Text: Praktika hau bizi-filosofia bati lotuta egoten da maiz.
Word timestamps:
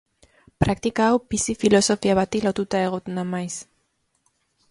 Praktika 0.61 1.09
hau 1.09 1.19
bizi-filosofia 1.33 2.17
bati 2.21 2.41
lotuta 2.47 2.81
egoten 2.87 3.19
da 3.23 3.27
maiz. 3.35 3.53